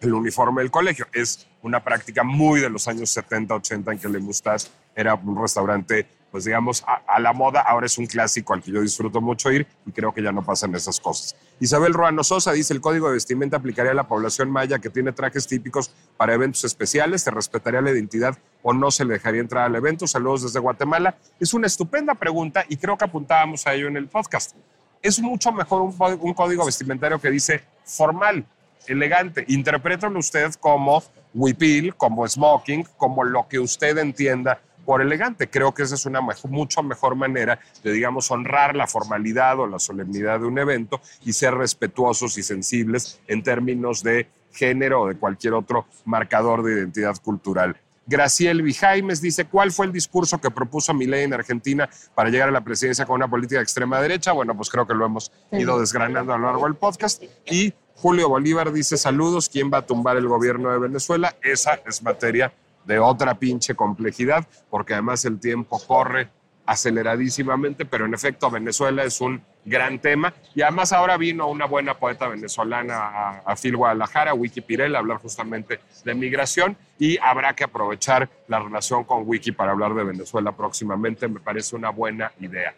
[0.00, 1.06] el uniforme del colegio.
[1.12, 5.40] Es una práctica muy de los años 70, 80 en que Le Moustache era un
[5.40, 7.60] restaurante, pues digamos, a, la moda.
[7.60, 10.42] Ahora es un clásico al que yo disfruto mucho ir y creo que ya no
[10.42, 11.36] pasan esas cosas.
[11.60, 15.12] Isabel Ruano Sosa dice, el código de vestimenta aplicaría a la población maya que tiene
[15.12, 19.66] trajes típicos para eventos especiales, se respetaría la identidad o no se le dejaría entrar
[19.66, 20.06] al evento.
[20.06, 21.16] Saludos desde Guatemala.
[21.38, 24.56] Es una estupenda pregunta y creo que apuntábamos a ello en el podcast.
[25.00, 28.44] Es mucho mejor un, un código vestimentario que dice formal,
[28.86, 29.44] elegante.
[29.48, 31.02] Interprétalo usted como
[31.34, 35.48] huipil, como smoking, como lo que usted entienda por elegante.
[35.48, 39.78] Creo que esa es una mucho mejor manera de, digamos, honrar la formalidad o la
[39.78, 45.16] solemnidad de un evento y ser respetuosos y sensibles en términos de género o de
[45.16, 47.76] cualquier otro marcador de identidad cultural.
[48.04, 52.52] Graciel Vijaimes dice, ¿cuál fue el discurso que propuso Milei en Argentina para llegar a
[52.52, 54.32] la presidencia con una política de extrema derecha?
[54.32, 57.22] Bueno, pues creo que lo hemos ido desgranando a lo largo del podcast.
[57.46, 61.36] Y Julio Bolívar dice, saludos, ¿quién va a tumbar el gobierno de Venezuela?
[61.42, 62.52] Esa es materia
[62.84, 66.28] de otra pinche complejidad, porque además el tiempo corre
[66.66, 70.32] aceleradísimamente, pero en efecto Venezuela es un gran tema.
[70.54, 75.18] Y además ahora vino una buena poeta venezolana a, a Guadalajara, Wiki Pirel, a hablar
[75.18, 80.52] justamente de migración y habrá que aprovechar la relación con Wiki para hablar de Venezuela
[80.52, 81.28] próximamente.
[81.28, 82.74] Me parece una buena idea.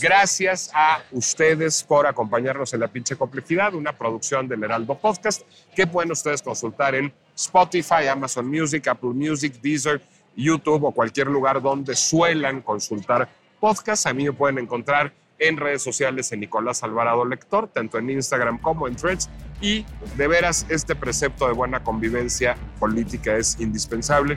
[0.00, 5.42] Gracias a ustedes por acompañarnos en La Pinche Complejidad, una producción del Heraldo Podcast
[5.74, 10.02] que pueden ustedes consultar en Spotify, Amazon Music, Apple Music, Deezer,
[10.34, 13.28] YouTube o cualquier lugar donde suelan consultar
[13.60, 14.06] podcasts.
[14.06, 18.58] A mí me pueden encontrar en redes sociales en Nicolás Alvarado Lector, tanto en Instagram
[18.58, 19.30] como en Threads.
[19.60, 19.86] Y
[20.16, 24.36] de veras, este precepto de buena convivencia política es indispensable.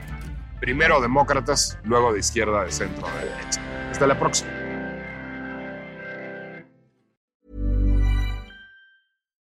[0.60, 3.90] Primero demócratas, luego de izquierda, de centro, de derecha.
[3.90, 4.61] Hasta la próxima.